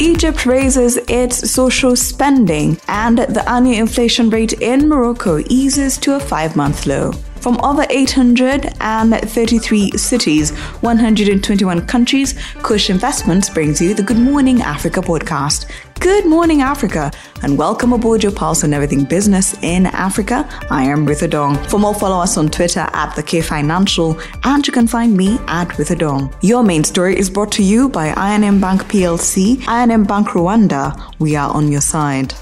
[0.00, 6.20] Egypt raises its social spending, and the annual inflation rate in Morocco eases to a
[6.20, 7.12] five month low.
[7.40, 15.64] From over 833 cities, 121 countries, Kush Investments brings you the Good Morning Africa podcast.
[16.00, 17.10] Good morning, Africa,
[17.42, 20.46] and welcome aboard your pulse on everything business in Africa.
[20.70, 21.56] I am Ritha Dong.
[21.68, 25.38] For more, follow us on Twitter at the K Financial, and you can find me
[25.46, 26.34] at Ritha Dong.
[26.42, 31.10] Your main story is brought to you by I&M Bank PLC, I&M Bank Rwanda.
[31.18, 32.34] We are on your side.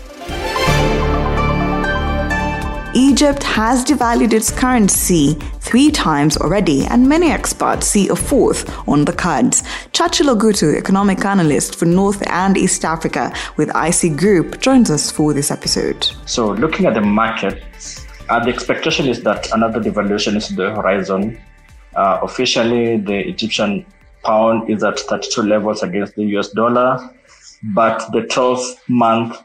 [2.95, 9.05] Egypt has devalued its currency three times already, and many experts see a fourth on
[9.05, 9.63] the cards.
[9.93, 15.35] Churchill Oguttu, economic analyst for North and East Africa with IC Group, joins us for
[15.35, 16.11] this episode.
[16.25, 17.63] So, looking at the market,
[18.31, 21.39] uh, the expectation is that another devaluation is the horizon.
[21.95, 23.85] Uh, officially, the Egyptian
[24.25, 26.99] pound is at 32 levels against the US dollar,
[27.75, 29.37] but the 12 month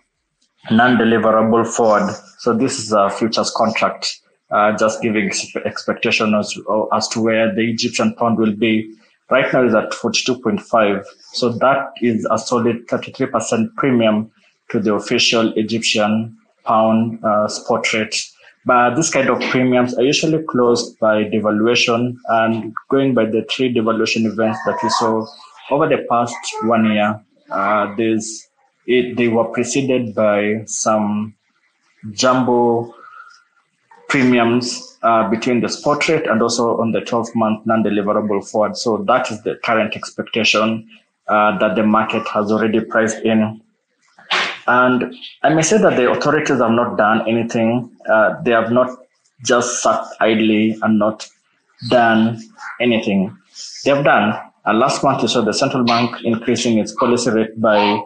[0.71, 2.13] non-deliverable forward.
[2.39, 4.19] So this is a futures contract,
[4.51, 5.31] uh, just giving
[5.65, 6.57] expectation as,
[6.93, 8.93] as to where the Egyptian pound will be.
[9.29, 11.05] Right now is at 42.5.
[11.33, 14.31] So that is a solid 33% premium
[14.69, 18.15] to the official Egyptian pound uh, spot rate.
[18.65, 23.73] But this kind of premiums are usually closed by devaluation and going by the three
[23.73, 25.25] devaluation events that we saw
[25.69, 27.21] over the past one year.
[27.49, 28.47] Uh, there's
[28.85, 31.35] it, they were preceded by some
[32.11, 32.93] jumbo
[34.09, 38.77] premiums uh, between the spot rate and also on the 12 month non deliverable forward.
[38.77, 40.87] So that is the current expectation
[41.27, 43.61] uh, that the market has already priced in.
[44.67, 47.91] And I may say that the authorities have not done anything.
[48.09, 48.89] Uh, they have not
[49.43, 51.27] just sat idly and not
[51.89, 52.41] done
[52.79, 53.37] anything.
[53.83, 54.39] They have done.
[54.65, 58.01] Last month, you saw the central bank increasing its policy rate by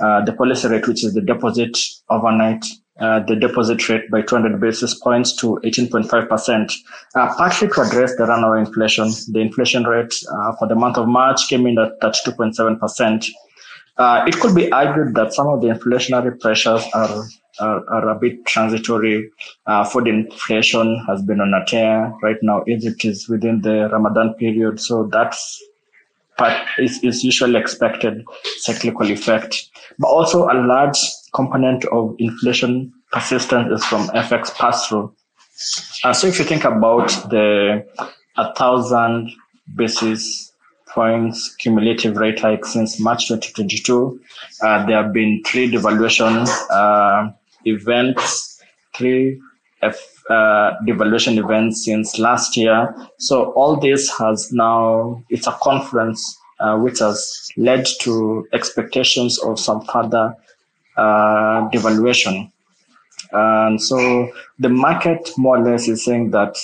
[0.00, 1.76] uh, the policy rate, which is the deposit
[2.08, 2.64] overnight,
[3.00, 6.72] uh, the deposit rate by 200 basis points to 18.5%,
[7.14, 9.10] uh, partly to address the runaway inflation.
[9.28, 13.26] The inflation rate uh, for the month of March came in at 32.7%.
[13.96, 17.24] Uh, it could be argued that some of the inflationary pressures are
[17.58, 19.30] are, are a bit transitory.
[19.66, 22.14] Uh, food inflation has been on a tear.
[22.22, 25.62] Right now, Egypt is within the Ramadan period, so that's
[26.38, 28.24] but is, is usually expected
[28.60, 29.68] cyclical effect.
[30.00, 30.98] But also a large
[31.34, 35.14] component of inflation persistence is from FX pass-through.
[36.02, 37.86] Uh, so if you think about the
[38.38, 39.30] a thousand
[39.76, 40.52] basis
[40.88, 44.20] points cumulative rate hike since March 2022,
[44.62, 47.30] uh, there have been three devaluation uh,
[47.66, 48.62] events,
[48.96, 49.38] three
[49.82, 49.98] F,
[50.30, 52.94] uh, devaluation events since last year.
[53.18, 59.58] So all this has now, it's a conference uh, which has led to expectations of
[59.58, 60.36] some further
[60.96, 62.50] uh, devaluation.
[63.32, 66.56] And so the market more or less is saying that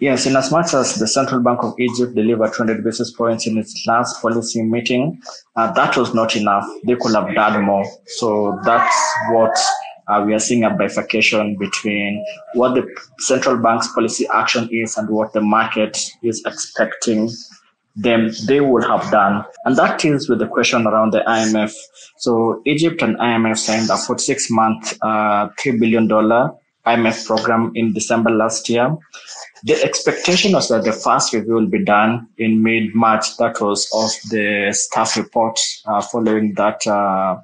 [0.00, 3.58] Yes, in as much as the Central Bank of Egypt delivered 200 basis points in
[3.58, 5.20] its last policy meeting,
[5.56, 6.64] uh, that was not enough.
[6.86, 7.84] They could have done more.
[8.06, 8.96] So that's
[9.30, 9.54] what
[10.08, 12.24] uh, we are seeing a bifurcation between
[12.54, 17.30] what the central bank's policy action is and what the market is expecting
[18.02, 19.44] them they would have done.
[19.64, 21.72] And that deals with the question around the IMF.
[22.18, 28.30] So Egypt and IMF signed a 46 month, uh, $3 billion IMF program in December
[28.30, 28.96] last year.
[29.64, 33.36] The expectation was that the first review will be done in mid March.
[33.36, 37.36] That was of the staff report uh, following that uh,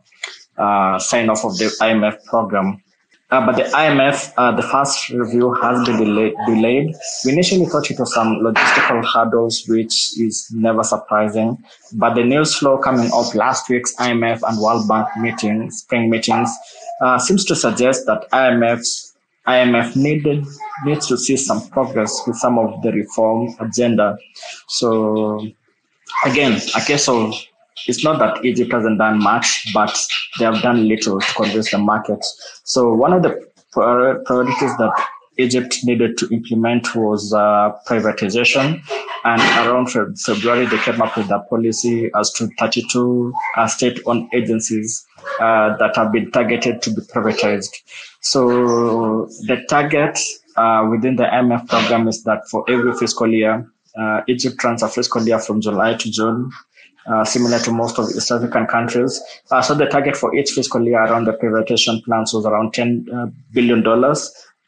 [0.56, 2.82] uh, sign off of the IMF program.
[3.28, 6.94] Uh, but the IMF, uh, the first review has been delay- delayed.
[7.25, 11.59] We initially thought it was some logistical hurdles, which is never surprising.
[11.94, 16.50] But the news flow coming off last week's IMF and World Bank meetings, spring meetings,
[17.00, 19.16] uh, seems to suggest that IMF's
[19.47, 20.44] IMF needed
[20.84, 24.16] needs to see some progress with some of the reform agenda.
[24.69, 25.44] So
[26.25, 27.34] again, a case of
[27.87, 29.97] it's not that Egypt hasn't done much, but
[30.39, 32.60] they have done little to convince the markets.
[32.65, 35.06] So one of the priorities that
[35.39, 38.80] Egypt needed to implement was uh, privatization.
[39.24, 45.04] And around February, they came up with a policy as to 32 uh, state-owned agencies
[45.41, 47.71] uh, that have been targeted to be privatized.
[48.21, 50.18] So the target
[50.56, 54.89] uh, within the IMF program is that for every fiscal year, uh, Egypt runs a
[54.89, 56.50] fiscal year from July to June
[57.08, 59.20] uh, similar to most of East African countries.
[59.50, 63.12] Uh, so the target for each fiscal year around the privatization plans was around $10
[63.12, 63.86] uh, billion,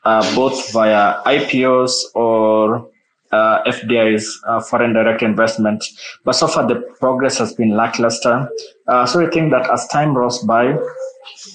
[0.04, 2.88] uh, both via IPOs or
[3.32, 5.84] uh, FDIs, uh, foreign direct investment.
[6.24, 8.48] But so far, the progress has been lackluster.
[8.86, 10.78] Uh, so we think that as time rolls by,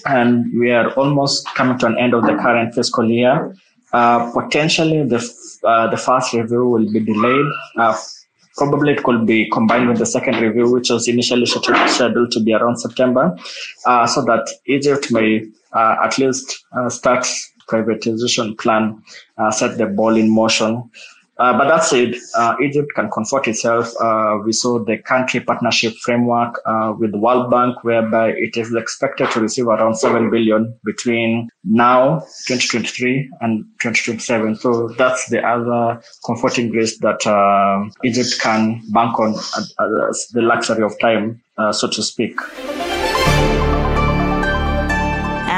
[0.06, 3.56] and we are almost coming to an end of the current fiscal year,
[3.92, 5.18] uh, potentially the
[5.64, 7.46] uh, the first review will be delayed.
[8.56, 12.40] Uh, probably it could be combined with the second review, which was initially scheduled to
[12.40, 13.36] be around September,
[13.86, 17.26] uh, so that Egypt may uh, at least uh, start
[17.68, 19.02] privatization plan,
[19.50, 20.90] set the ball in motion.
[21.36, 23.92] Uh, but that said, uh, Egypt can comfort itself.
[24.00, 28.72] Uh, we saw the country partnership framework uh, with the World Bank, whereby it is
[28.74, 34.56] expected to receive around 7 billion between now, 2023, and 2027.
[34.56, 40.84] So that's the other comforting grace that uh, Egypt can bank on as the luxury
[40.84, 42.38] of time, uh, so to speak.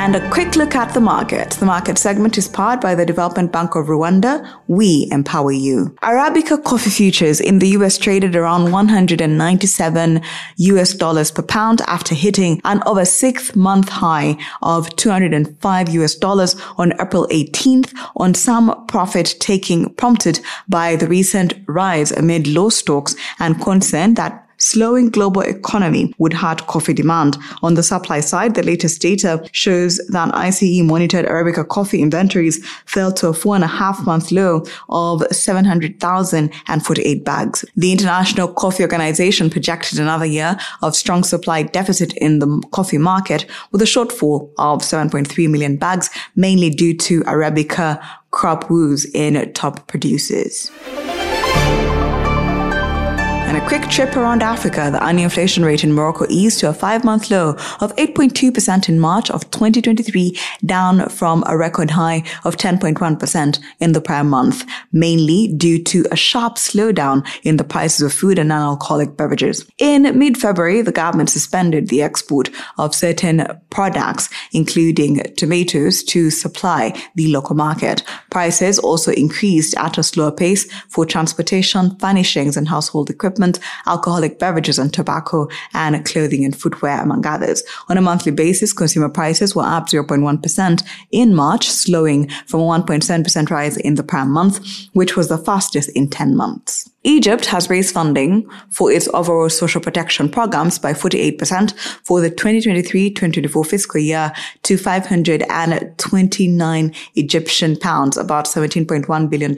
[0.06, 1.50] And a quick look at the market.
[1.54, 4.48] The market segment is powered by the Development Bank of Rwanda.
[4.68, 5.96] We empower you.
[6.00, 10.22] Arabica coffee futures in the US traded around 197
[10.58, 16.54] US dollars per pound after hitting an over six month high of 205 US dollars
[16.78, 20.38] on April 18th on some profit taking prompted
[20.68, 26.66] by the recent rise amid low stocks and concern that slowing global economy would hurt
[26.66, 27.36] coffee demand.
[27.62, 33.12] On the supply side, the latest data shows that ICE monitored Arabica coffee inventories fell
[33.12, 37.64] to a four and a half month low of 700,048 bags.
[37.76, 43.46] The International Coffee Organization projected another year of strong supply deficit in the coffee market
[43.72, 49.88] with a shortfall of 7.3 million bags, mainly due to Arabica crop woes in top
[49.88, 50.70] producers.
[53.66, 57.32] Quick trip around Africa, the annual inflation rate in Morocco eased to a five month
[57.32, 63.90] low of 8.2% in March of 2023, down from a record high of 10.1% in
[63.90, 68.50] the prior month, mainly due to a sharp slowdown in the prices of food and
[68.50, 69.68] non-alcoholic beverages.
[69.78, 77.32] In mid-February, the government suspended the export of certain products, including tomatoes, to supply the
[77.32, 78.04] local market.
[78.30, 83.55] Prices also increased at a slower pace for transportation, furnishings, and household equipment
[83.86, 87.62] alcoholic beverages and tobacco, and clothing and footwear, among others.
[87.88, 93.50] On a monthly basis, consumer prices were up 0.1% in March, slowing from a 1.7%
[93.50, 96.90] rise in the prior month, which was the fastest in 10 months.
[97.06, 101.72] Egypt has raised funding for its overall social protection programs by 48%
[102.04, 104.32] for the 2023-2024 fiscal year
[104.64, 109.54] to 529 Egyptian pounds, about $17.1 billion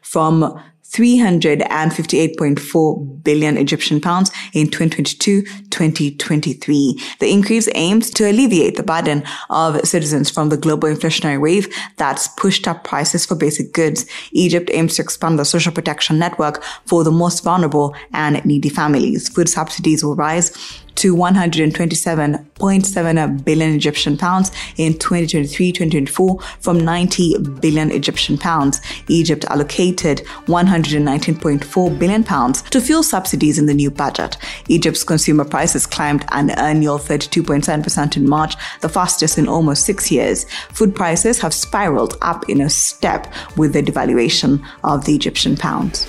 [0.00, 0.58] from
[0.92, 7.18] 358.4 billion Egyptian pounds in 2022-2023.
[7.18, 12.28] The increase aims to alleviate the burden of citizens from the global inflationary wave that's
[12.28, 14.06] pushed up prices for basic goods.
[14.32, 19.28] Egypt aims to expand the social protection network for the most vulnerable and needy families.
[19.28, 28.36] Food subsidies will rise to 127.7 billion Egyptian pounds in 2023-2024 from 90 billion Egyptian
[28.36, 28.80] pounds.
[29.08, 34.38] Egypt allocated 119.4 billion pounds to fuel subsidies in the new budget.
[34.68, 40.46] Egypt's consumer prices climbed an annual 32.7% in March, the fastest in almost six years.
[40.72, 46.08] Food prices have spiraled up in a step with the devaluation of the Egyptian pound.